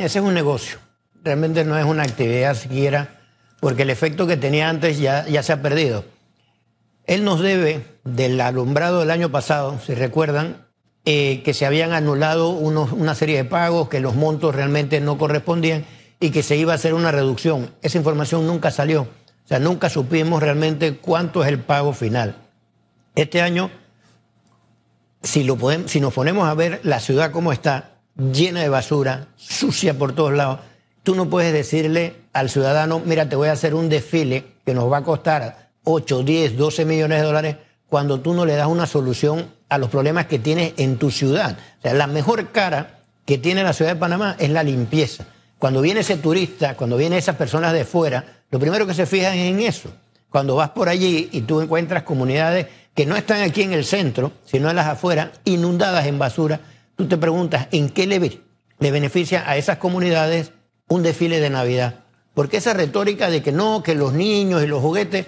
[0.00, 0.78] Ese es un negocio.
[1.22, 3.20] Realmente no es una actividad siquiera,
[3.60, 6.06] porque el efecto que tenía antes ya, ya se ha perdido.
[7.06, 10.66] Él nos debe del alumbrado del año pasado, si recuerdan,
[11.04, 15.84] eh, que se habían anulado una serie de pagos, que los montos realmente no correspondían
[16.18, 17.70] y que se iba a hacer una reducción.
[17.82, 19.02] Esa información nunca salió.
[19.02, 22.36] O sea, nunca supimos realmente cuánto es el pago final.
[23.14, 23.70] Este año,
[25.22, 29.98] si, lo si nos ponemos a ver la ciudad como está, llena de basura, sucia
[29.98, 30.60] por todos lados,
[31.02, 34.90] tú no puedes decirle al ciudadano, mira, te voy a hacer un desfile que nos
[34.90, 37.56] va a costar 8, 10, 12 millones de dólares
[37.88, 41.58] cuando tú no le das una solución a los problemas que tienes en tu ciudad.
[41.78, 45.26] O sea, la mejor cara que tiene la ciudad de Panamá es la limpieza.
[45.58, 49.34] Cuando viene ese turista, cuando vienen esas personas de fuera, lo primero que se fijan
[49.34, 49.90] es en eso.
[50.30, 54.32] Cuando vas por allí y tú encuentras comunidades que no están aquí en el centro,
[54.44, 56.60] sino en las afueras, inundadas en basura,
[57.00, 58.40] tú te preguntas en qué le,
[58.78, 60.52] le beneficia a esas comunidades
[60.88, 62.00] un desfile de Navidad.
[62.34, 65.24] Porque esa retórica de que no, que los niños y los juguetes,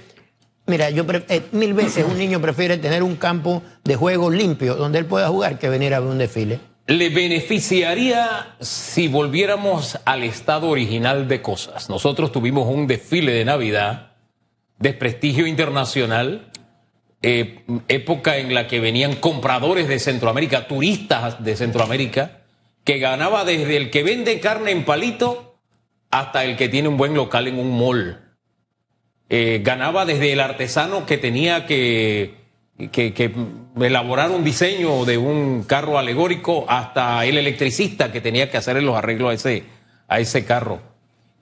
[0.66, 4.98] mira, yo eh, mil veces un niño prefiere tener un campo de juego limpio donde
[4.98, 6.60] él pueda jugar que venir a ver un desfile.
[6.88, 11.88] ¿Le beneficiaría si volviéramos al estado original de cosas?
[11.88, 14.12] Nosotros tuvimos un desfile de Navidad
[14.78, 16.50] de prestigio internacional,
[17.23, 22.42] eh, época en la que venían compradores de Centroamérica, turistas de Centroamérica,
[22.84, 25.56] que ganaba desde el que vende carne en palito
[26.11, 28.20] hasta el que tiene un buen local en un mall.
[29.28, 32.43] Eh, ganaba desde el artesano que tenía que
[32.91, 33.33] que,
[33.81, 38.97] elaborar un diseño de un carro alegórico hasta el electricista que tenía que hacer los
[38.97, 39.65] arreglos a ese,
[40.09, 40.81] a ese carro.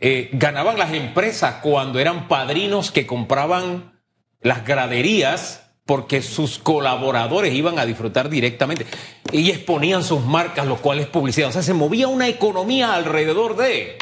[0.00, 4.00] Eh, ganaban las empresas cuando eran padrinos que compraban
[4.40, 8.86] las graderías porque sus colaboradores iban a disfrutar directamente
[9.32, 11.48] y exponían sus marcas, los cuales publicidad.
[11.48, 13.98] O sea, se movía una economía alrededor de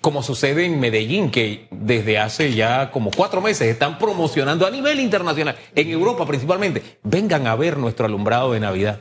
[0.00, 5.00] como sucede en Medellín, que desde hace ya como cuatro meses están promocionando a nivel
[5.00, 9.00] internacional, en Europa principalmente, vengan a ver nuestro alumbrado de Navidad.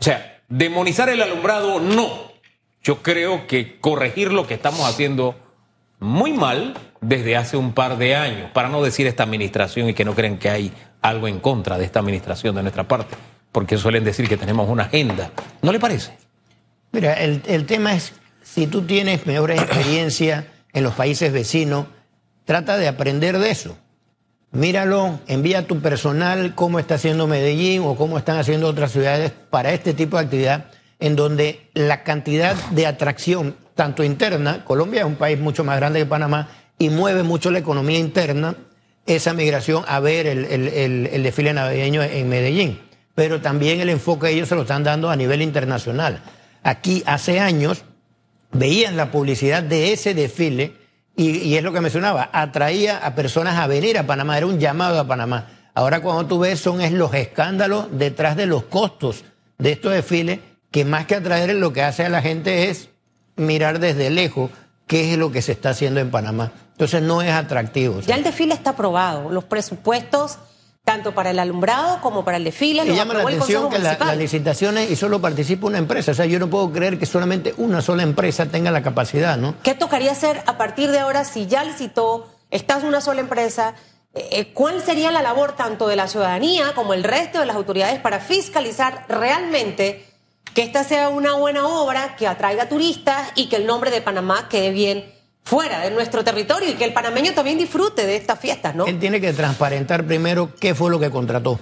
[0.00, 2.32] O sea, demonizar el alumbrado no.
[2.82, 5.34] Yo creo que corregir lo que estamos haciendo
[6.00, 6.74] muy mal
[7.08, 10.38] desde hace un par de años, para no decir esta administración y que no crean
[10.38, 10.72] que hay
[11.04, 13.14] algo en contra de esta administración de nuestra parte,
[13.52, 15.30] porque suelen decir que tenemos una agenda.
[15.60, 16.16] ¿No le parece?
[16.92, 21.86] Mira, el, el tema es si tú tienes mejores experiencias en los países vecinos,
[22.46, 23.76] trata de aprender de eso.
[24.50, 29.30] Míralo, envía a tu personal cómo está haciendo Medellín o cómo están haciendo otras ciudades
[29.50, 30.66] para este tipo de actividad,
[31.00, 35.98] en donde la cantidad de atracción, tanto interna, Colombia es un país mucho más grande
[35.98, 36.48] que Panamá
[36.78, 38.54] y mueve mucho la economía interna,
[39.06, 42.80] esa migración a ver el, el desfile navideño en Medellín.
[43.14, 46.20] Pero también el enfoque ellos se lo están dando a nivel internacional.
[46.62, 47.84] Aquí hace años
[48.52, 50.84] veían la publicidad de ese desfile
[51.16, 54.98] y, es lo que mencionaba, atraía a personas a venir a Panamá, era un llamado
[54.98, 55.48] a Panamá.
[55.74, 59.24] Ahora cuando tú ves son es los escándalos detrás de los costos
[59.58, 60.40] de estos desfiles
[60.70, 62.88] que más que atraer lo que hace a la gente es
[63.36, 64.50] mirar desde lejos
[64.86, 66.52] qué es lo que se está haciendo en Panamá.
[66.72, 68.00] Entonces no es atractivo.
[68.00, 70.38] Ya el desfile está aprobado, los presupuestos
[70.84, 72.84] tanto para el alumbrado como para el desfile.
[72.84, 76.12] Me llama la atención que las licitaciones y solo participa una empresa.
[76.12, 79.54] O sea, yo no puedo creer que solamente una sola empresa tenga la capacidad, ¿no?
[79.62, 83.74] ¿Qué tocaría hacer a partir de ahora si ya licitó, estás una sola empresa?
[84.14, 87.56] Eh, eh, ¿Cuál sería la labor tanto de la ciudadanía como el resto de las
[87.56, 90.04] autoridades para fiscalizar realmente
[90.54, 94.48] que esta sea una buena obra que atraiga turistas y que el nombre de Panamá
[94.48, 95.04] quede bien
[95.42, 98.86] fuera de nuestro territorio y que el panameño también disfrute de estas fiestas, ¿no?
[98.86, 101.60] Él tiene que transparentar primero qué fue lo que contrató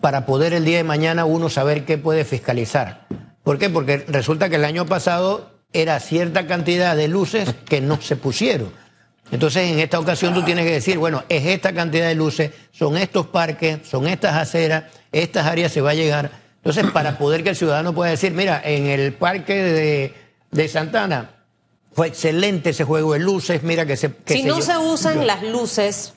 [0.00, 3.06] para poder el día de mañana uno saber qué puede fiscalizar.
[3.42, 3.70] ¿Por qué?
[3.70, 8.72] Porque resulta que el año pasado era cierta cantidad de luces que no se pusieron.
[9.30, 12.96] Entonces, en esta ocasión tú tienes que decir, bueno, es esta cantidad de luces, son
[12.96, 16.43] estos parques, son estas aceras, estas áreas se va a llegar.
[16.64, 20.14] Entonces, para poder que el ciudadano pueda decir, mira, en el parque de,
[20.50, 21.44] de Santana
[21.92, 24.10] fue excelente ese juego de luces, mira que se...
[24.24, 26.14] si no se usan las luces,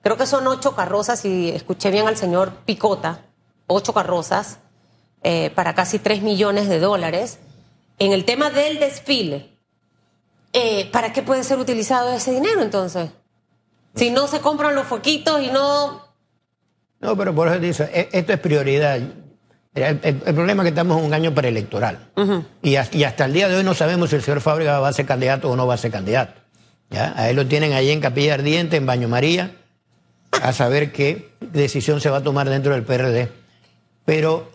[0.00, 3.26] creo que son ocho carrozas, y escuché bien al señor Picota,
[3.66, 4.60] ocho carrozas
[5.22, 7.38] eh, para casi tres millones de dólares.
[7.98, 9.58] En el tema del desfile,
[10.54, 13.10] eh, ¿para qué puede ser utilizado ese dinero entonces?
[13.94, 16.02] Si no se compran los foquitos y no...
[16.98, 19.00] No, pero por eso dice, e, esto es prioridad.
[19.76, 21.98] El, problema es que estamos en un año preelectoral.
[22.62, 25.04] y, hasta el día de hoy no sabemos si el señor Fábrica va a ser
[25.04, 26.40] candidato o no va a ser candidato.
[26.90, 27.12] ¿ya?
[27.16, 29.52] A él lo tienen ahí en Capilla Ardiente, en Baño María,
[30.32, 33.30] a saber qué decisión se va a tomar dentro del PRD.
[34.06, 34.50] Pero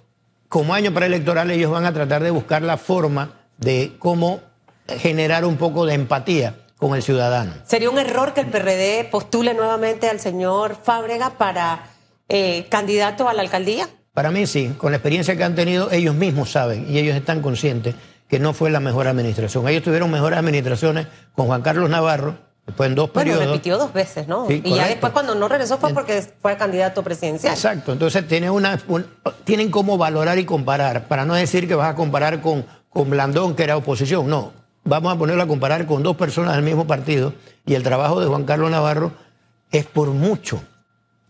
[0.50, 4.42] como año preelectoral ellos van a tratar de buscar la forma de cómo
[4.88, 7.54] generar un poco de empatía con el ciudadano.
[7.68, 11.84] ¿Sería un error que el PRD postule nuevamente al señor Fábrega para
[12.28, 13.88] eh, candidato a la alcaldía?
[14.14, 17.42] Para mí sí, con la experiencia que han tenido, ellos mismos saben y ellos están
[17.42, 17.96] conscientes
[18.28, 19.68] que no fue la mejor administración.
[19.68, 23.48] Ellos tuvieron mejores administraciones con Juan Carlos Navarro, después en dos bueno, periodos.
[23.48, 24.50] repitió dos veces, ¿no?
[24.50, 27.54] y ya después cuando no regresó fue porque fue candidato presidencial.
[27.54, 28.80] Exacto, entonces tiene una,
[29.46, 33.56] tienen cómo valorar y comparar, para no decir que vas a comparar con, con Blandón,
[33.56, 34.52] que era oposición, no.
[34.84, 37.34] Vamos a ponerlo a comparar con dos personas del mismo partido
[37.66, 39.12] y el trabajo de Juan Carlos Navarro
[39.72, 40.62] es por mucho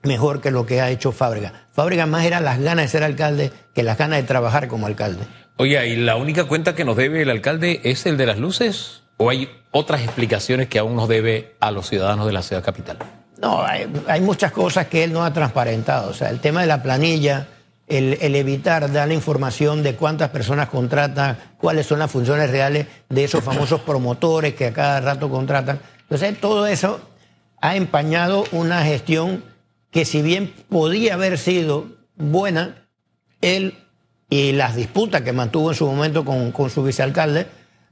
[0.03, 1.67] mejor que lo que ha hecho Fábrega.
[1.71, 5.23] Fábrega más era las ganas de ser alcalde que las ganas de trabajar como alcalde.
[5.57, 9.03] Oye, ¿y la única cuenta que nos debe el alcalde es el de las luces?
[9.17, 12.97] ¿O hay otras explicaciones que aún nos debe a los ciudadanos de la ciudad capital?
[13.39, 13.87] No, hay,
[14.21, 16.09] muchas cosas que él no ha transparentado.
[16.09, 17.47] O sea, el tema de la planilla,
[17.87, 23.23] el, evitar dar la información de cuántas personas contratan, cuáles son las funciones reales de
[23.23, 25.79] esos famosos promotores que a cada rato contratan.
[26.01, 27.01] Entonces, todo eso
[27.61, 29.43] ha empañado una gestión
[29.91, 32.87] que si bien podía haber sido buena,
[33.41, 33.77] él
[34.29, 37.47] y las disputas que mantuvo en su momento con, su vicealcalde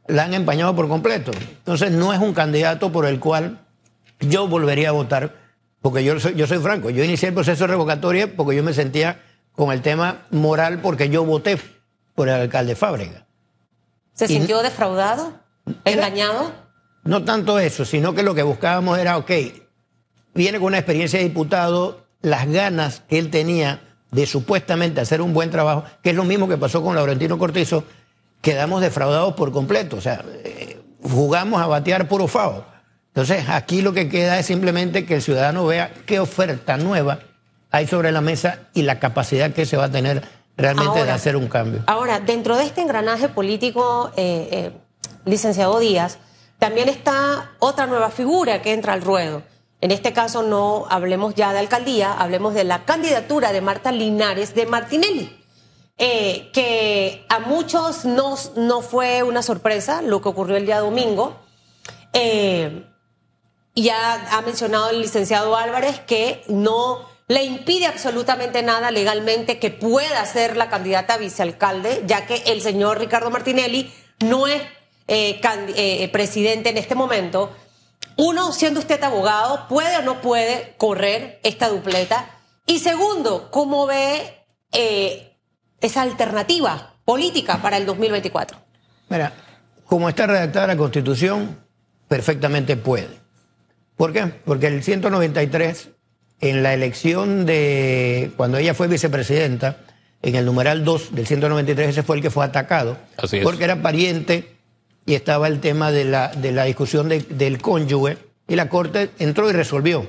[0.08, 1.32] la han empañado por completo.
[1.34, 3.60] Entonces no es un candidato por el cual
[4.22, 5.36] yo volvería a votar,
[5.82, 8.74] porque yo soy, yo soy franco, yo inicié el proceso de revocatoria porque yo me
[8.74, 11.60] sentía con el tema moral porque yo voté
[12.16, 13.26] por el alcalde Fábrega.
[14.14, 15.34] ¿Se sintió defraudado?
[15.84, 16.54] ¿Engañado?
[17.04, 19.32] No tanto eso, sino que lo que buscábamos era, ok,
[20.34, 23.82] viene con una experiencia de diputado, las ganas que él tenía
[24.12, 27.84] de supuestamente hacer un buen trabajo, que es lo mismo que pasó con Laurentino Cortizo,
[28.42, 29.98] quedamos defraudados por completo.
[29.98, 32.66] O sea, eh, jugamos a batear puro fao.
[33.08, 37.20] Entonces, aquí lo que queda es simplemente que el ciudadano vea qué oferta nueva
[37.72, 40.24] hay sobre la mesa y la capacidad que se va a tener
[40.58, 41.84] realmente de hacer un cambio.
[41.88, 44.72] Ahora, dentro de este engranaje político, eh, eh,
[45.26, 46.18] licenciado Díaz,
[46.58, 49.44] también está otra nueva figura que entra al ruedo
[49.82, 54.54] en este caso no hablemos ya de alcaldía, hablemos de la candidatura de Marta Linares
[54.54, 55.40] de Martinelli,
[55.98, 58.36] eh, que a muchos no,
[58.82, 61.38] fue una sorpresa lo que ocurrió el día domingo.
[62.12, 62.86] Eh,
[63.76, 70.26] ya ha mencionado el licenciado Álvarez que no le impide absolutamente nada legalmente que pueda
[70.26, 74.62] ser la candidata a vicealcalde, ya que el señor Ricardo Martinelli no es
[75.08, 77.52] eh, presidente en este momento,
[78.20, 82.30] uno, siendo usted abogado, ¿puede o no puede correr esta dupleta?
[82.66, 84.44] Y segundo, ¿cómo ve
[84.74, 85.38] eh,
[85.80, 88.58] esa alternativa política para el 2024?
[89.08, 89.32] Mira,
[89.86, 91.64] como está redactada la Constitución,
[92.10, 93.10] perfectamente puede.
[93.96, 94.28] ¿Por qué?
[94.28, 95.90] Porque el 193,
[96.42, 99.78] en la elección de cuando ella fue vicepresidenta,
[100.22, 102.98] en el numeral 2 del 193, ese fue el que fue atacado,
[103.44, 104.59] porque era pariente
[105.10, 109.50] y estaba el tema de la, de la discusión del cónyuge y la Corte entró
[109.50, 110.06] y resolvió.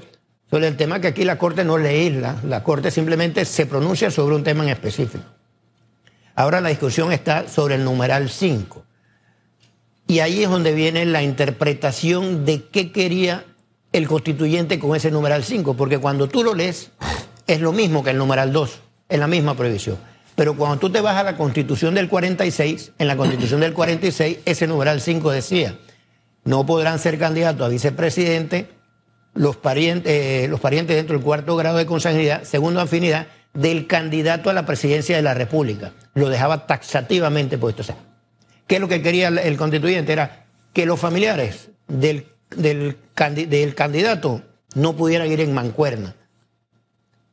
[0.51, 4.35] Sobre el tema que aquí la Corte no leísla, la Corte simplemente se pronuncia sobre
[4.35, 5.25] un tema en específico.
[6.35, 8.85] Ahora la discusión está sobre el numeral 5.
[10.07, 13.47] Y ahí es donde viene la interpretación de qué quería
[13.95, 16.91] el constituyente con ese numeral 5, porque cuando tú lo lees
[17.47, 19.97] es lo mismo que el numeral 2, es la misma prohibición.
[20.41, 24.39] Pero cuando tú te vas a la constitución del 46, en la constitución del 46,
[24.47, 25.77] ese numeral 5 decía,
[26.45, 28.71] no podrán ser candidatos a vicepresidente
[29.35, 34.49] los parientes, eh, los parientes dentro del cuarto grado de consanguinidad, segundo afinidad, del candidato
[34.49, 35.93] a la presidencia de la República.
[36.15, 37.83] Lo dejaba taxativamente puesto.
[37.83, 37.97] O sea,
[38.67, 40.15] ¿qué es lo que quería el constituyente?
[40.15, 44.41] Era que los familiares del, del, del candidato
[44.75, 46.15] no pudieran ir en mancuerna.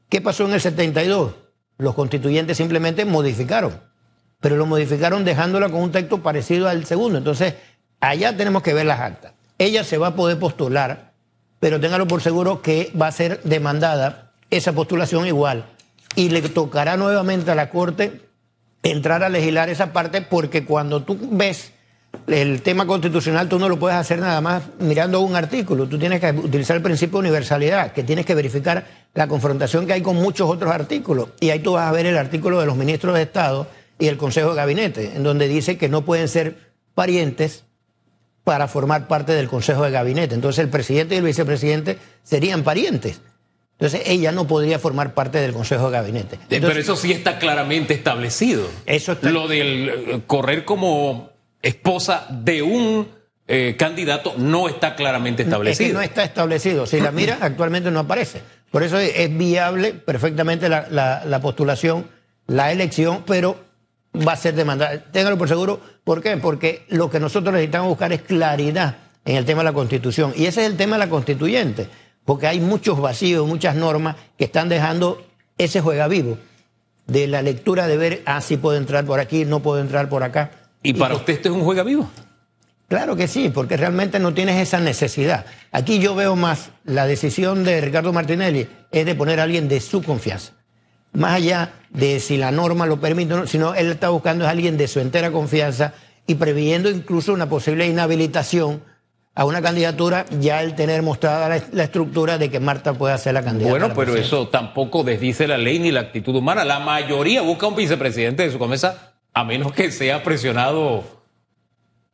[0.10, 1.47] ¿Qué pasó en el 72?
[1.78, 3.82] Los constituyentes simplemente modificaron,
[4.40, 7.18] pero lo modificaron dejándola con un texto parecido al segundo.
[7.18, 7.56] Entonces,
[8.00, 9.34] allá tenemos que ver las actas.
[9.58, 11.14] Ella se va a poder postular,
[11.60, 15.66] pero téngalo por seguro que va a ser demandada esa postulación igual.
[16.16, 18.22] Y le tocará nuevamente a la Corte
[18.84, 21.74] entrar a legislar esa parte porque cuando tú ves
[22.28, 26.20] el tema constitucional tú no lo puedes hacer nada más mirando un artículo, tú tienes
[26.20, 30.16] que utilizar el principio de universalidad, que tienes que verificar la confrontación que hay con
[30.16, 31.30] muchos otros artículos.
[31.40, 33.68] Y ahí tú vas a ver el artículo de los ministros de Estado
[34.00, 36.58] y el Consejo de Gabinete, en donde dice que no pueden ser
[36.94, 37.64] parientes
[38.44, 40.36] para formar parte del Consejo de Gabinete.
[40.36, 43.20] Entonces el presidente y el vicepresidente serían parientes.
[43.80, 46.40] Entonces ella no podría formar parte del Consejo de Gabinete.
[46.50, 48.68] Pero eso sí está claramente establecido.
[48.88, 49.30] Eso está...
[49.30, 51.30] Lo del eh, correr como
[51.62, 53.08] esposa de un
[53.48, 55.94] eh, candidato no está claramente establecido.
[55.94, 56.86] no está establecido.
[56.86, 58.42] Si la mira, actualmente no aparece.
[58.72, 62.08] Por eso es viable perfectamente la, postulación,
[62.48, 63.58] la elección, pero
[64.28, 65.00] va a ser demandada.
[65.12, 65.80] Téngalo por seguro.
[66.04, 66.36] ¿Por qué?
[66.38, 70.34] Porque lo que nosotros necesitamos buscar es claridad en el tema de la Constitución.
[70.36, 71.88] Y ese es el tema de la constituyente.
[72.26, 75.26] Porque hay muchos vacíos, muchas normas que están dejando
[75.58, 76.38] ese juega vivo
[77.08, 80.24] de la lectura de ver, ah, sí puedo entrar por aquí, no puedo entrar por
[80.24, 80.52] acá.
[80.88, 82.10] ¿Y para usted esto es un juega vivo?
[82.88, 85.46] Claro que sí, porque realmente no tienes esa necesidad.
[85.74, 89.82] Aquí yo veo más la decisión de Ricardo Martinelli es de poner a alguien de
[89.82, 90.54] su confianza.
[91.12, 94.50] Más allá de si la norma lo permite o no, sino él está buscando a
[94.50, 95.94] alguien de su entera confianza
[96.26, 98.82] y previendo incluso una posible inhabilitación
[99.38, 103.44] a una candidatura, ya el tener mostrada la, estructura de que Marta pueda ser la
[103.44, 103.70] candidata.
[103.70, 106.66] Bueno, pero eso tampoco desdice la ley ni la actitud humana.
[106.66, 109.07] La mayoría busca un vicepresidente de su cabeza,
[109.40, 111.04] a menos que sea presionado,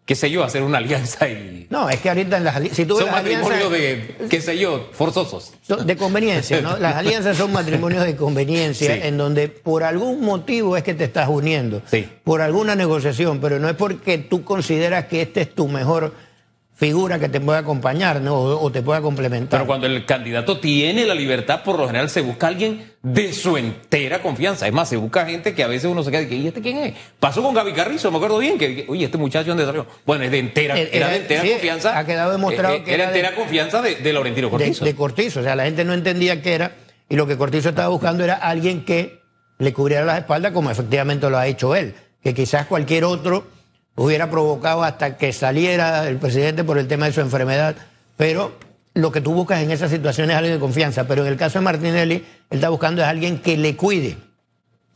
[0.06, 1.68] qué sé yo, hacer una alianza y...
[1.70, 5.54] No, es que ahorita en las si tú Son matrimonios de, qué sé yo, forzosos.
[5.86, 6.78] De conveniencia, ¿no?
[6.78, 11.30] Las alianzas son matrimonios de conveniencia en donde por algún motivo es que te estás
[11.30, 11.82] uniendo.
[11.90, 12.10] Sí.
[12.26, 16.14] Por alguna negociación, pero no es porque tú consideras que este es tu mejor
[16.76, 18.36] figura que te pueda acompañar ¿no?
[18.36, 19.60] o, te pueda complementar.
[19.60, 23.58] Pero cuando el candidato tiene la libertad, por lo general se busca alguien de su
[23.58, 24.68] entera confianza.
[24.68, 26.78] Es más, se busca gente que a veces uno se queda y ¿y este quién
[26.78, 26.94] es?
[27.20, 29.86] Pasó con Gaby Carrizo, me acuerdo bien, que, oye, este muchacho dónde salió.
[30.06, 31.98] Bueno, es de entera, eh, era, de entera confianza.
[31.98, 34.84] Ha quedado demostrado eh, eh, que era, de entera confianza de, de, Laurentino Cortizo.
[34.84, 36.76] De, Cortizo, o sea, la gente no entendía qué era
[37.08, 39.22] y lo que Cortizo estaba buscando era alguien que
[39.60, 43.46] le cubriera las espaldas como efectivamente lo ha hecho él, que quizás cualquier otro
[43.96, 47.76] hubiera provocado hasta que saliera el presidente por el tema de su enfermedad,
[48.18, 48.54] pero
[48.94, 51.60] lo que tú buscas en esa situación es alguien de confianza, pero en el caso
[51.60, 54.18] de Martinelli, él está buscando es alguien que le cuide.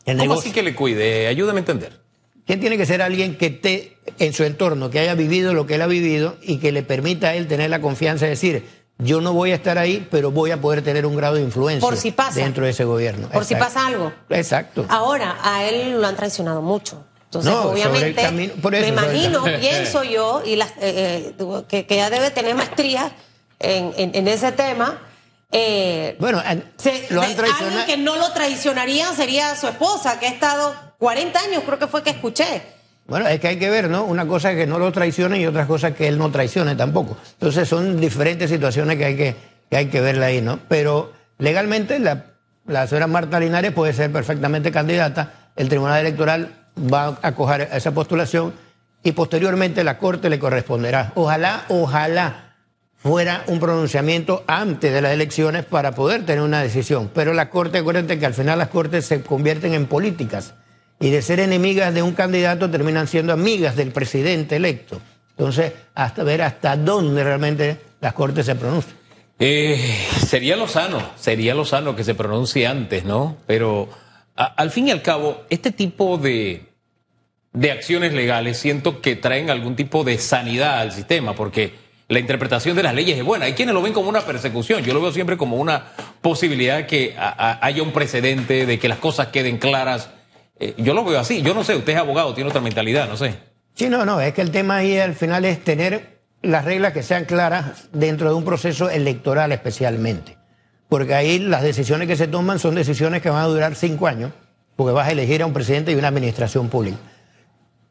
[0.06, 1.28] El ¿Cómo así que le cuide?
[1.28, 2.00] Ayúdame a entender.
[2.46, 5.76] ¿Quién tiene que ser alguien que esté en su entorno, que haya vivido lo que
[5.76, 8.66] él ha vivido y que le permita a él tener la confianza de decir,
[9.00, 11.90] yo no voy a estar ahí, pero voy a poder tener un grado de influencia
[12.34, 13.28] dentro de ese gobierno.
[13.30, 14.14] Por si pasa algo.
[14.30, 14.86] Exacto.
[14.88, 17.06] Ahora, a él lo han traicionado mucho.
[17.28, 22.56] Entonces, obviamente, me imagino, pienso yo, y las, eh, eh, que, que, ya debe tener
[22.56, 23.12] maestría
[23.60, 25.02] en, en, ese tema.
[25.52, 26.42] Eh, bueno,
[27.10, 31.64] lo han alguien que no lo traicionaría sería su esposa, que ha estado 40 años,
[31.66, 32.62] creo que fue que escuché.
[33.08, 34.06] Bueno, es que hay que ver, ¿no?
[34.06, 36.76] Una cosa es que no lo traicione y otra cosa es que él no traicione
[36.76, 37.18] tampoco.
[37.34, 39.36] Entonces son diferentes situaciones que hay que,
[39.70, 40.60] que, hay que verla ahí, ¿no?
[40.70, 42.26] Pero legalmente la,
[42.66, 45.52] la señora Marta Linares puede ser perfectamente candidata.
[45.56, 48.54] El Tribunal Electoral va a coger esa postulación
[49.04, 51.12] y posteriormente la Corte le corresponderá.
[51.16, 52.56] Ojalá, ojalá
[52.98, 57.10] fuera un pronunciamiento antes de las elecciones para poder tener una decisión.
[57.14, 60.56] Pero la Corte, acuérdense que al final las Cortes se convierten en políticas
[61.00, 65.00] y de ser enemigas de un candidato terminan siendo amigas del presidente electo.
[65.32, 68.98] Entonces, hasta ver hasta dónde realmente las Cortes se pronuncian.
[69.40, 73.38] Eh, sería lo sano, sería lo sano que se pronuncie antes, ¿no?
[73.46, 73.88] Pero
[74.38, 76.68] al fin y al cabo, este tipo de,
[77.54, 81.74] de acciones legales siento que traen algún tipo de sanidad al sistema, porque
[82.08, 83.46] la interpretación de las leyes es buena.
[83.46, 84.84] Hay quienes lo ven como una persecución.
[84.84, 85.92] Yo lo veo siempre como una
[86.22, 90.10] posibilidad que haya un precedente, de que las cosas queden claras.
[90.60, 91.42] Eh, yo lo veo así.
[91.42, 93.36] Yo no sé, usted es abogado, tiene otra mentalidad, no sé.
[93.74, 94.22] Sí, no, no.
[94.22, 98.30] Es que el tema ahí al final es tener las reglas que sean claras dentro
[98.30, 100.37] de un proceso electoral especialmente.
[100.90, 104.32] Porque ahí las decisiones que se toman son decisiones que van a durar cinco años,
[104.76, 106.98] porque vas a elegir a un presidente y una administración pública.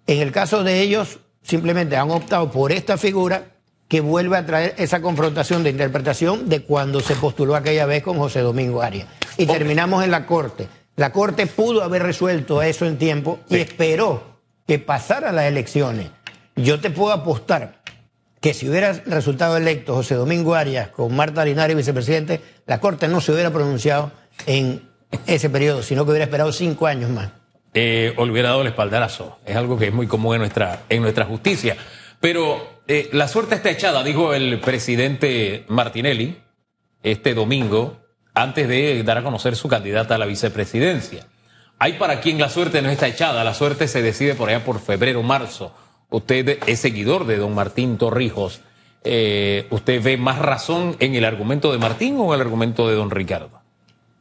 [0.06, 3.56] En el caso de ellos, simplemente han optado por esta figura
[3.88, 8.18] que vuelve a traer esa confrontación de interpretación de cuando se postuló aquella vez con
[8.18, 9.08] José Domingo Arias.
[9.36, 10.68] Y terminamos en la Corte.
[10.96, 14.22] La Corte pudo haber resuelto eso en tiempo y esperó
[14.66, 16.10] que pasaran las elecciones.
[16.56, 17.75] Yo te puedo apostar
[18.46, 23.20] que si hubiera resultado electo José Domingo Arias con Marta Linares vicepresidente, la Corte no
[23.20, 24.12] se hubiera pronunciado
[24.46, 24.88] en
[25.26, 27.30] ese periodo, sino que hubiera esperado cinco años más
[27.74, 29.40] eh, hubiera dado el espaldarazo.
[29.44, 31.76] Es algo que es muy común en nuestra, en nuestra justicia.
[32.20, 36.38] Pero eh, la suerte está echada, dijo el presidente Martinelli
[37.02, 37.98] este domingo,
[38.32, 41.26] antes de dar a conocer su candidata a la vicepresidencia.
[41.80, 44.78] Hay para quien la suerte no está echada, la suerte se decide por allá por
[44.78, 45.74] febrero, marzo.
[46.10, 48.60] Usted es seguidor de don Martín Torrijos.
[49.04, 52.94] Eh, ¿Usted ve más razón en el argumento de Martín o en el argumento de
[52.94, 53.50] don Ricardo?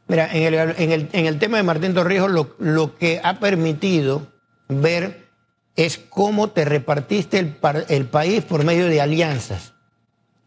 [0.08, 3.40] Mira, en el, en el, en el tema de Martín Torrijos, lo, lo, que ha
[3.40, 4.28] permitido
[4.68, 5.26] ver
[5.74, 7.56] es cómo te repartiste el,
[7.88, 9.74] el país por medio de alianzas.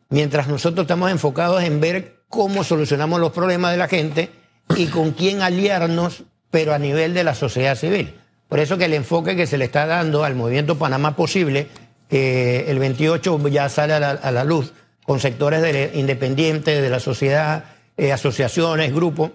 [0.10, 4.32] Mientras nosotros estamos enfocados en ver cómo solucionamos los problemas de la gente
[4.76, 8.16] y con quién aliarnos, pero a nivel de la sociedad civil.
[8.50, 11.68] Por eso que el enfoque que se le está dando al movimiento Panamá Posible,
[12.10, 14.74] que el 28 ya sale a la, luz,
[15.06, 17.66] con sectores de, independientes de la sociedad,
[17.96, 19.32] eh, asociaciones, grupos,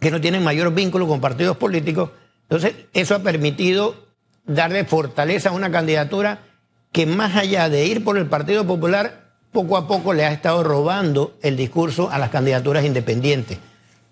[0.00, 2.10] que no tienen mayor vínculo con partidos políticos.
[2.42, 3.94] Entonces, eso ha permitido
[4.46, 6.40] darle fortaleza a una candidatura
[6.92, 10.62] que más allá de ir por el Partido Popular, poco a poco le ha estado
[10.62, 13.58] robando el discurso a las candidaturas independientes,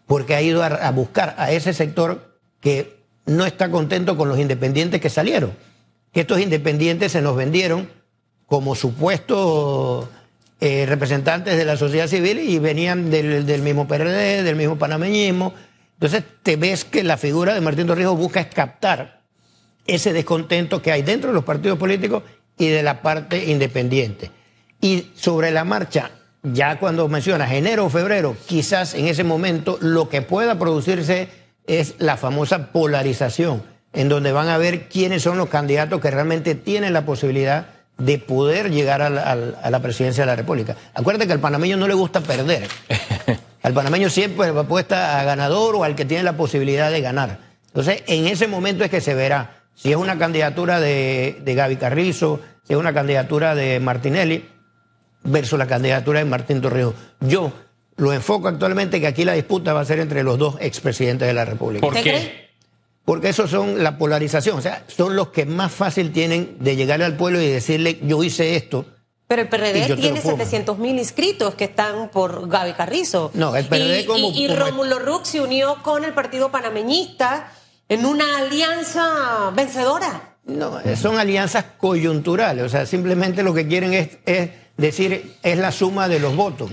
[0.06, 2.95] porque ha ido a, buscar a ese sector que
[3.26, 5.52] no está contento con los independientes que salieron,
[6.12, 7.88] que estos independientes se nos vendieron
[8.46, 10.08] como supuestos
[10.60, 15.52] eh, representantes de la sociedad civil y venían del, del, mismo PRD, del mismo panameñismo.
[15.94, 19.22] Entonces te ves que la figura de Martín Torrijos busca es captar
[19.86, 22.22] ese descontento que hay dentro de los partidos políticos
[22.56, 24.30] y de la parte independiente.
[24.80, 26.10] Y sobre la marcha,
[26.42, 31.28] ya cuando mencionas enero o febrero, quizás en ese momento lo que pueda producirse
[31.66, 36.54] es la famosa polarización, en donde van a ver quiénes son los candidatos que realmente
[36.54, 37.66] tienen la posibilidad
[37.98, 40.76] de poder llegar a la, presidencia de la República.
[40.94, 42.68] Acuérdate que al panameño no le gusta perder.
[43.62, 47.38] Al panameño siempre apuesta a ganador o al que tiene la posibilidad de ganar.
[47.66, 51.74] Entonces, en ese momento es que se verá si es una candidatura de, de Gaby
[51.74, 54.48] Carrizo, si es una candidatura de Martinelli
[55.24, 56.94] versus la candidatura de Martín Torrijos.
[57.18, 57.52] Yo
[57.96, 61.34] lo enfoco actualmente que aquí la disputa va a ser entre los dos expresidentes de
[61.34, 61.86] la República.
[61.86, 62.46] ¿Por qué?
[63.04, 67.04] Porque esos son la polarización, o sea, son los que más fácil tienen de llegarle
[67.04, 68.84] al pueblo y decirle, yo hice esto.
[69.28, 73.30] Pero el PRD tiene 700 mil inscritos que están por Gaby Carrizo.
[73.34, 74.32] No, el PRD y, como...
[74.32, 77.52] Y, y Rómulo Rux se unió con el Partido Panameñista
[77.88, 80.36] en una alianza vencedora.
[80.44, 86.08] No, son alianzas coyunturales, o sea, simplemente lo que quieren es decir, es la suma
[86.08, 86.70] de los votos.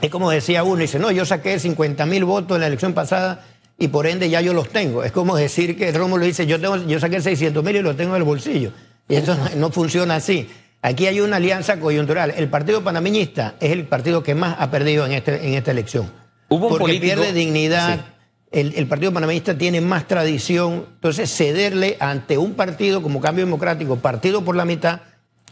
[0.00, 3.44] Es como decía uno, dice, no, yo saqué 50 mil votos en la elección pasada
[3.78, 5.04] y por ende ya yo los tengo.
[5.04, 8.14] Es como decir que Rómulo dice, yo, tengo, yo saqué 600 mil y los tengo
[8.14, 8.72] en el bolsillo.
[9.08, 10.48] Y eso no, funciona así.
[10.82, 12.32] Aquí hay una alianza coyuntural.
[12.36, 16.10] El Partido Panameñista es el partido que más ha perdido en, este, en esta elección.
[16.48, 17.14] ¿Hubo porque político?
[17.14, 18.06] pierde dignidad.
[18.52, 20.86] El, el, Partido Panameñista tiene más tradición.
[20.94, 25.00] Entonces, cederle ante un partido como Cambio Democrático, partido por la mitad,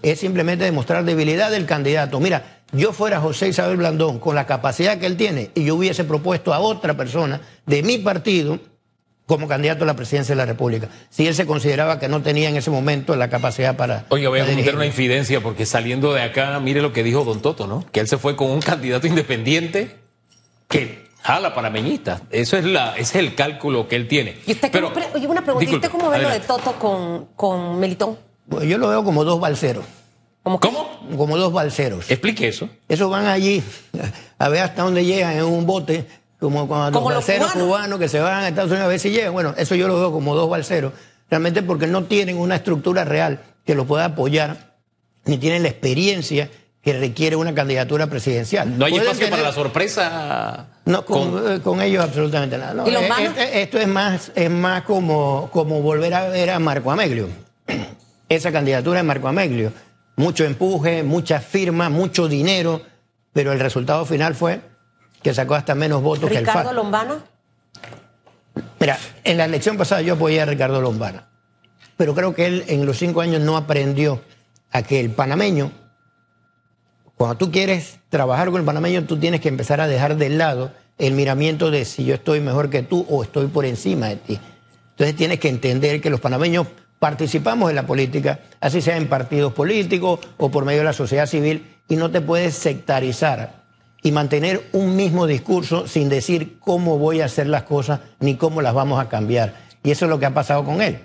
[0.03, 2.21] es simplemente demostrar debilidad del candidato.
[2.21, 6.05] Mira, yo fuera José Isabel Blandón con la capacidad que él tiene y yo hubiese
[6.05, 8.59] propuesto a otra persona de mi partido
[9.27, 12.51] como candidato a la presidencia de la República, si él se consideraba que no tenía
[12.51, 14.05] en ese momento la capacidad para...
[14.11, 17.41] Oye, voy a cometer una infidencia porque saliendo de acá, mire lo que dijo Don
[17.41, 17.87] Toto, ¿no?
[17.91, 19.97] Que él se fue con un candidato independiente
[20.69, 22.21] que jala panameñista.
[22.31, 24.37] Eso es la, ese es el cálculo que él tiene.
[24.47, 27.29] Y usted, Pero, cómo, oye, una pregunta, ¿y usted cómo ve lo de Toto con,
[27.35, 28.19] con Melitón?
[28.47, 29.87] Bueno, yo lo veo como dos balseros.
[30.45, 30.61] ¿Cómo?
[30.61, 31.01] ¿Cómo?
[31.17, 32.09] Como dos balseros.
[32.11, 32.69] Explique eso.
[32.89, 33.63] Esos van allí
[34.39, 36.07] a ver hasta dónde llegan en un bote,
[36.39, 37.67] como cuando Como los balseros cubanos.
[37.69, 39.33] cubanos que se van a Estados Unidos a ver si llegan.
[39.33, 40.93] Bueno, eso yo lo veo como dos balseros.
[41.31, 44.77] Realmente porque no tienen una estructura real que los pueda apoyar,
[45.25, 46.51] ni tienen la experiencia
[46.83, 48.79] que requiere una candidatura presidencial.
[48.79, 50.67] No hay espacio tener- para la sorpresa.
[50.85, 52.75] No, con, eh, con ellos absolutamente nada.
[52.75, 53.29] No, ¿Y los eh, manos?
[53.39, 57.29] este- esto es más, es más como, como volver a ver a Marco Ameglio.
[58.29, 59.73] Esa candidatura de Marco Ameglio.
[60.17, 62.83] Mucho empuje, muchas firmas, mucho dinero,
[63.33, 64.61] pero el resultado final fue
[65.23, 66.73] que sacó hasta menos votos que el Ricardo.
[66.73, 67.25] Lombana.
[68.79, 71.29] Mira, en la elección pasada yo apoyé a Ricardo Lombana,
[71.97, 74.21] pero creo que él en los cinco años no aprendió
[74.71, 75.73] a que el panameño,
[77.17, 80.73] cuando tú quieres trabajar con el panameño, tú tienes que empezar a dejar de lado
[80.99, 84.41] el miramiento de si yo estoy mejor que tú o estoy por encima de ti.
[84.91, 86.67] Entonces tienes que entender que los panameños
[86.99, 91.27] participamos en la política, así sea en partidos políticos o por medio de la sociedad
[91.27, 93.65] civil, y no te puedes sectarizar
[94.03, 98.63] y mantener un mismo discurso sin decir cómo voy a hacer las cosas ni cómo
[98.63, 99.55] las vamos a cambiar.
[99.83, 100.99] Y eso es lo que ha pasado con él.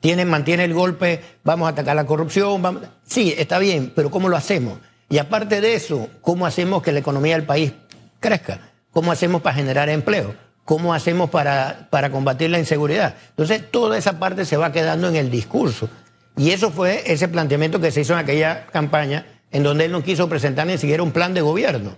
[0.00, 2.62] Tiene, mantiene el golpe, vamos a atacar la corrupción.
[2.62, 4.78] vamos- Sí, está bien, pero ¿cómo lo hacemos?
[5.10, 7.72] Y aparte de eso, ¿cómo hacemos que la economía del país
[8.20, 8.60] crezca?
[8.92, 10.34] ¿Cómo hacemos para generar empleo?
[10.68, 13.14] ¿Cómo hacemos para, para combatir la inseguridad?
[13.30, 15.88] Entonces, toda esa parte se va quedando en el discurso.
[16.36, 20.02] Y eso fue ese planteamiento que se hizo en aquella campaña, en donde él no
[20.02, 21.96] quiso presentar ni siquiera un plan de gobierno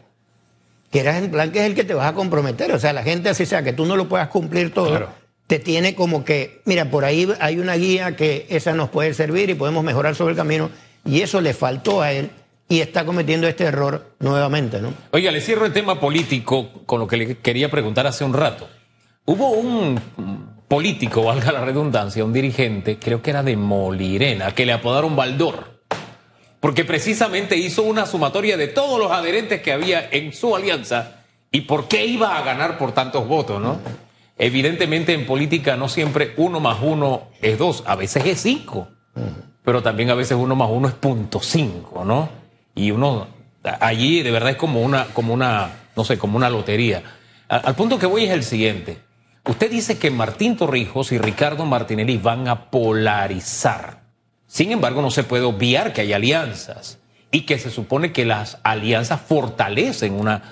[0.93, 2.71] que era el plan que es el que te vas a comprometer.
[2.73, 5.09] O sea, la gente así sea que tú no lo puedas cumplir todo, Claro.
[5.49, 9.51] te tiene como que, mira, por ahí hay una guía que esa nos puede servir
[9.51, 10.71] y podemos mejorar sobre el camino.
[11.05, 12.31] Y eso le faltó a él
[12.71, 14.95] y está cometiendo este error nuevamente, ¿no?
[15.11, 18.69] Oiga, le cierro el tema político con lo que le quería preguntar hace un rato.
[19.25, 20.01] Hubo un
[20.69, 25.81] político, valga la redundancia, un dirigente, creo que era de Molirena, que le apodaron Baldor.
[26.61, 31.63] Porque precisamente hizo una sumatoria de todos los adherentes que había en su alianza y
[31.63, 33.81] por qué iba a ganar por tantos votos, ¿no?
[34.39, 38.87] Evidentemente en política no siempre uno más uno es dos, a veces es cinco,
[39.65, 42.40] pero también a veces uno más uno es punto cinco, ¿no?
[42.75, 43.29] Y uno
[43.81, 47.03] allí de verdad es como una, como una, no sé, como una lotería.
[47.49, 48.99] A- al punto que voy es el siguiente.
[49.45, 54.01] usted dice que Martín Torrijos y Ricardo Martinelli van a polarizar.
[54.47, 56.99] Sin embargo, no se puede obviar que hay alianzas
[57.31, 60.43] y que se supone que las alianzas fortalecen una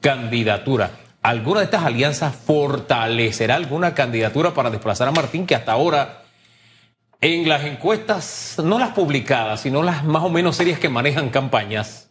[0.00, 0.90] candidatura.
[1.22, 6.17] ¿Alguna de estas alianzas fortalecerá alguna candidatura para desplazar a Martín que hasta ahora
[7.20, 12.10] en las encuestas, no las publicadas, sino las más o menos serias que manejan campañas,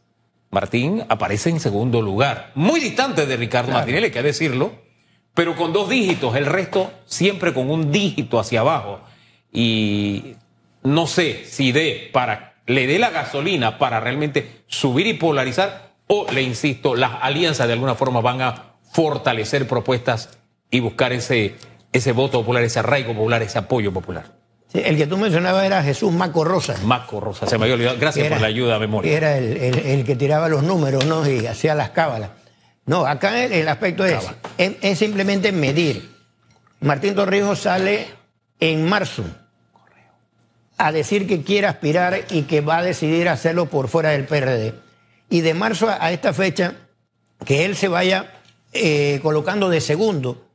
[0.49, 4.71] Martín aparece en segundo lugar, muy distante de Ricardo Martinelli, hay que decirlo,
[5.33, 9.01] pero con dos dígitos, el resto siempre con un dígito hacia abajo.
[9.51, 10.35] Y
[10.83, 16.25] no sé si dé para, le dé la gasolina para realmente subir y polarizar, o
[16.31, 20.39] le insisto, las alianzas de alguna forma van a fortalecer propuestas
[20.71, 21.55] y buscar ese,
[21.91, 24.36] ese voto popular, ese arraigo popular, ese apoyo popular.
[24.71, 26.75] Sí, el que tú mencionabas era Jesús Maco Rosa.
[26.83, 27.97] Maco Rosa, se me había olvidado.
[27.99, 29.15] Gracias por la ayuda a memoria.
[29.15, 31.27] Era el, el, que tiraba los números ¿no?
[31.27, 32.31] y hacía las cábalas.
[32.85, 34.23] No, acá el, aspecto es,
[34.57, 36.09] es, simplemente medir.
[36.79, 38.07] Martín Torrijos sale
[38.59, 39.23] en marzo
[40.77, 44.73] a decir que quiere aspirar y que va a decidir hacerlo por fuera del PRD.
[45.29, 46.75] Y de marzo a esta fecha,
[47.45, 50.46] que él se vaya eh, colocando de segundo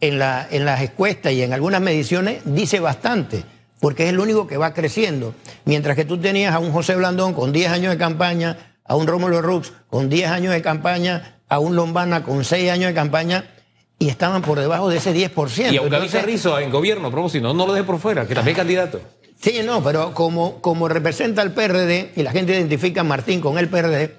[0.00, 3.44] en, la, en las encuestas y en algunas mediciones, dice bastante,
[3.80, 5.34] porque es el único que va creciendo.
[5.64, 9.06] Mientras que tú tenías a un José Blandón con 10 años de campaña, a un
[9.06, 13.50] Rómulo Rux con 10 años de campaña, a un Lombana con 6 años de campaña,
[13.98, 15.72] y estaban por debajo de ese 10%.
[15.72, 18.54] Y a David Carrizo en gobierno, propósito, no, no lo deje por fuera, que también
[18.54, 19.00] es candidato.
[19.40, 23.58] Sí, no, pero como, como representa el PRD y la gente identifica a Martín con
[23.58, 24.14] el PRD,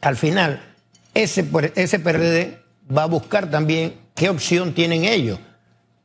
[0.00, 0.62] al final
[1.14, 2.58] ese, ese PRD
[2.96, 5.38] va a buscar también qué opción tienen ellos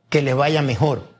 [0.08, 1.12] que les vaya mejor.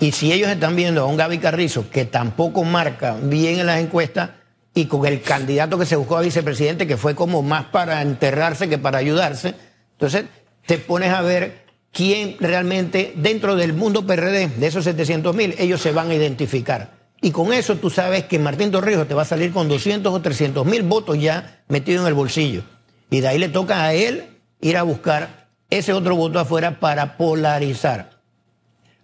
[0.00, 3.80] Y si ellos están viendo a un Gaby Carrizo que tampoco marca bien en las
[3.80, 4.30] encuestas
[4.74, 8.70] y con el candidato que se buscó a vicepresidente que fue como más para enterrarse
[8.70, 9.54] que para ayudarse,
[9.92, 10.24] entonces
[10.64, 15.82] te pones a ver quién realmente dentro del mundo PRD, de esos 700 mil, ellos
[15.82, 16.92] se van a identificar.
[17.20, 20.20] Y con eso tú sabes que Martín Torrijos te va a salir con 200 o
[20.22, 22.62] 300 mil votos ya metidos en el bolsillo.
[23.10, 24.24] Y de ahí le toca a él
[24.62, 25.41] ir a buscar
[25.78, 28.10] ese otro voto afuera para polarizar.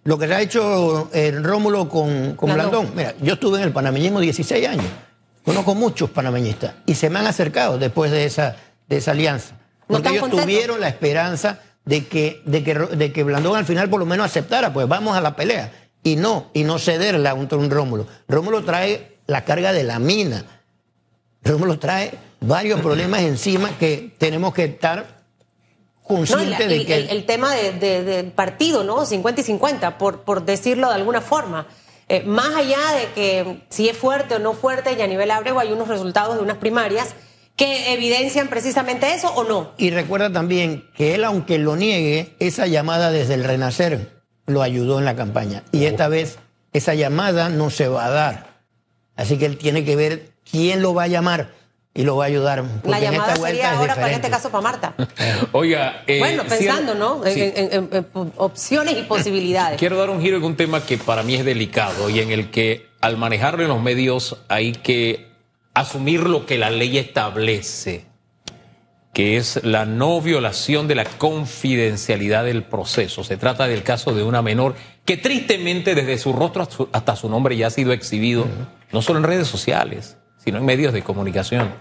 [0.03, 3.63] Lo que se ha hecho en eh, Rómulo con, con Blandón, mira, yo estuve en
[3.65, 4.85] el panameñismo 16 años,
[5.43, 8.55] conozco muchos panameñistas y se me han acercado después de esa,
[8.87, 9.55] de esa alianza.
[9.87, 13.99] Porque ellos tuvieron la esperanza de que, de, que, de que Blandón al final por
[13.99, 15.71] lo menos aceptara, pues vamos a la pelea.
[16.03, 18.07] Y no, y no cederla a un, un Rómulo.
[18.27, 20.45] Rómulo trae la carga de la mina.
[21.43, 25.18] Rómulo trae varios problemas encima que tenemos que estar
[26.09, 26.95] conscientes de que...
[26.95, 29.05] El, tema del partido, ¿no?
[29.05, 31.67] 50 y 50, por, por decirlo de alguna forma.
[32.07, 35.59] Eh, más allá de que si es fuerte o no fuerte, y a nivel Abrego
[35.59, 37.13] hay unos resultados de unas primarias
[37.55, 39.73] que evidencian precisamente eso o no.
[39.77, 44.97] Y recuerda también que él, aunque lo niegue, esa llamada desde el renacer lo ayudó
[44.97, 45.63] en la campaña.
[45.71, 46.39] Y esta vez
[46.73, 48.61] esa llamada no se va a dar.
[49.15, 51.58] Así que él tiene que ver quién lo va a llamar
[51.93, 52.63] y lo va a ayudar.
[52.83, 54.93] La llamada sería ahora, para este caso, para Marta.
[55.51, 57.21] Oiga, eh, bueno, pensando, ¿no?
[57.25, 59.79] En, opciones y posibilidades.
[59.79, 62.51] Quiero dar un giro en un tema que para mí es delicado y en el
[62.51, 65.29] que al manejarlo en los medios hay que
[65.73, 68.05] asumir lo que la ley establece,
[69.13, 73.23] que es la no violación de la confidencialidad del proceso.
[73.23, 74.75] Se trata del caso de una menor
[75.05, 78.45] que tristemente desde su rostro hasta su nombre ya ha sido exhibido,
[78.91, 80.17] no solo en redes sociales,
[80.49, 81.71] sino en medios de comunicación.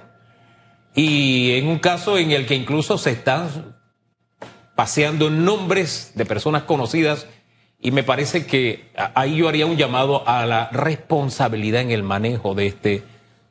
[0.95, 3.79] Y en un caso en el que incluso se están
[4.77, 7.27] paseando nombres de personas conocidas
[7.81, 12.55] y me parece que ahí yo haría un llamado a la responsabilidad en el manejo
[12.55, 13.05] de este,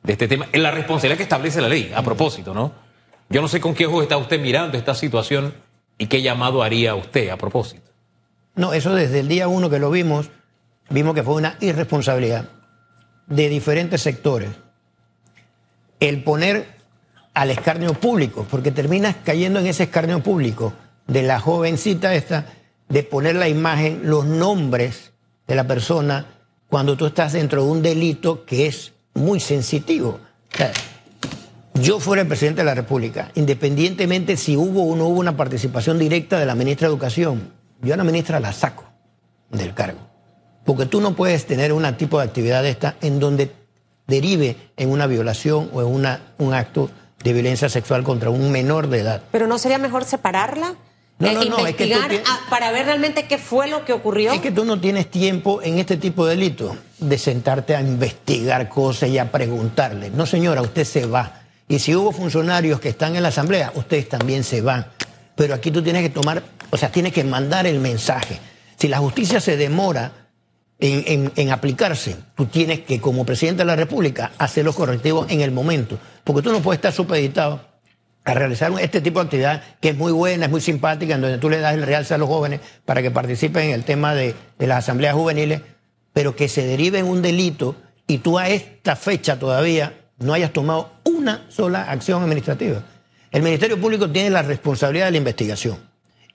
[0.04, 2.70] de este tema, en la responsabilidad que establece la ley, a propósito, ¿no?
[3.28, 5.52] Yo no sé con qué ojos está usted mirando esta situación
[5.98, 7.90] y qué llamado haría usted a propósito.
[8.54, 10.30] No, eso desde el día uno que lo vimos,
[10.90, 12.50] vimos que fue una irresponsabilidad
[13.26, 14.50] de diferentes sectores
[16.00, 16.78] el poner
[17.34, 20.72] al escarnio público, porque terminas cayendo en ese escarnio público
[21.06, 22.46] de la jovencita esta,
[22.88, 25.12] de poner la imagen, los nombres
[25.46, 26.26] de la persona
[26.68, 30.20] cuando tú estás dentro de un delito que es muy sensitivo.
[31.74, 35.98] yo fuera el presidente de la República, independientemente si hubo o no hubo una participación
[35.98, 38.84] directa de la ministra de Educación, yo a la ministra la saco
[39.50, 40.00] del cargo.
[40.64, 43.50] Porque tú no puedes tener un tipo de actividad de esta en donde
[44.08, 46.90] derive en una violación o en una, un acto
[47.22, 49.22] de violencia sexual contra un menor de edad.
[49.30, 50.74] ¿Pero no sería mejor separarla?
[51.20, 51.92] No, no, no, es que
[52.48, 54.32] para ver realmente qué fue lo que ocurrió.
[54.32, 58.68] Es que tú no tienes tiempo en este tipo de delitos de sentarte a investigar
[58.68, 60.10] cosas y a preguntarle.
[60.10, 61.40] No, señora, usted se va.
[61.66, 64.86] Y si hubo funcionarios que están en la asamblea, ustedes también se van.
[65.34, 68.38] Pero aquí tú tienes que tomar O sea, tiene que mandar el mensaje.
[68.76, 70.12] Si la justicia se demora
[70.80, 75.50] en, aplicarse, tú tienes que, como presidente de la República, hacer los correctivos en el
[75.50, 75.98] momento.
[76.24, 77.60] Porque tú no puedes estar supeditado
[78.24, 81.38] a realizar este tipo de actividad que es muy buena, es muy simpática, en donde
[81.38, 84.34] tú le das el realce a los jóvenes para que participen en el tema de,
[84.58, 85.62] las asambleas juveniles,
[86.12, 87.74] pero que se derive en un delito
[88.06, 92.82] y tú a esta fecha todavía no hayas tomado una sola acción administrativa.
[93.30, 95.87] El Ministerio Público tiene la responsabilidad de la investigación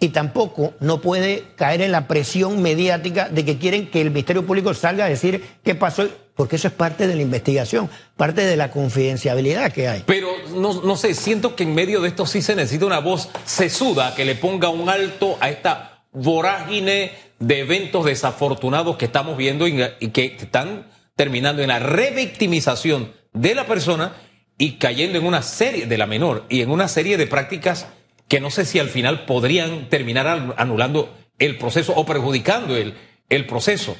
[0.04, 4.46] y tampoco no puede caer en la presión mediática de que quieren que el Ministerio
[4.46, 8.58] Público salga a decir qué pasó, porque eso es parte de la investigación, parte de
[8.58, 10.04] la confidencialidad que hay.
[10.06, 13.30] Pero no, no sé, siento que en medio de esto sí se necesita una voz
[13.46, 19.70] sesuda que le ponga un alto a esta vorágine de eventos desafortunados que estamos viendo
[19.70, 24.12] y que están terminando en la revictimización de la persona
[24.58, 27.88] y cayendo en una serie, de la menor, y en una serie de prácticas
[28.28, 32.96] que no sé si al final podrían terminar anulando el proceso o perjudicando el,
[33.30, 33.96] el proceso.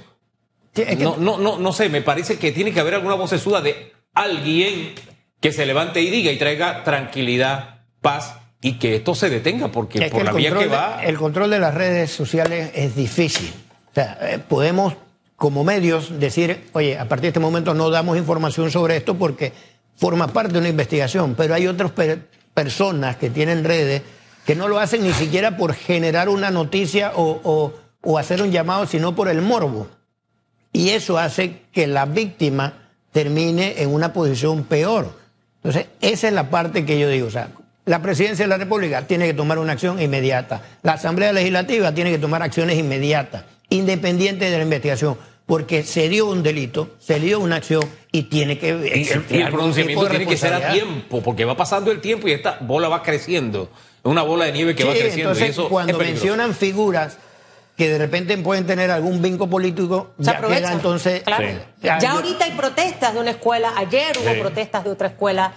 [0.98, 3.94] no, no, no, no sé, me parece que tiene que haber alguna voz vocesuda de
[4.14, 4.94] alguien
[5.40, 10.10] que se levante y diga y traiga tranquilidad, paz y que esto se detenga, porque
[10.10, 11.04] por la vía que va.
[11.04, 13.52] el control de las redes sociales es difícil.
[13.92, 14.94] O sea, eh, podemos
[15.36, 19.52] como medios decir, oye, a partir de este momento no damos información sobre esto porque
[19.98, 21.92] forma parte de una investigación, pero hay otras
[22.54, 24.02] personas que tienen redes
[24.46, 27.74] que no lo hacen ni siquiera por generar una noticia o,
[28.18, 29.88] hacer un llamado, sino por el morbo.
[30.74, 35.12] Y eso hace que la víctima termine en una posición peor.
[35.58, 37.28] Entonces, esa es la parte que yo digo.
[37.28, 37.50] O sea,
[37.86, 40.62] la presidencia de la República tiene que tomar una acción inmediata.
[40.82, 46.28] La Asamblea Legislativa tiene que tomar acciones inmediatas, independientes de la investigación porque se dio
[46.28, 47.84] un delito, se dio una acción
[48.16, 48.68] y tiene que...
[48.70, 52.60] Y, el, pronunciamiento tiene que ser a tiempo, porque va pasando el tiempo y esta
[52.62, 53.72] bola va creciendo.
[54.04, 55.32] Es una bola de nieve que va creciendo.
[55.32, 57.18] Entonces, y eso cuando mencionan figuras
[57.76, 61.24] que de repente pueden tener algún vinco político, ya queda entonces...
[61.82, 65.54] Ya, ahorita hay protestas de una escuela, ayer hubo protestas de otra escuela.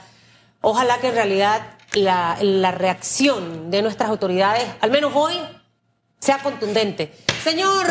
[0.63, 1.61] Ojalá que en realidad
[1.93, 5.35] la, la reacción de nuestras autoridades, al menos hoy,
[6.19, 7.13] sea contundente.
[7.45, 7.87] Señor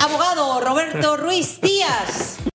[0.00, 2.38] abogado Roberto Ruiz Díaz.